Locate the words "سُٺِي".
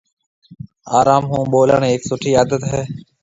2.09-2.31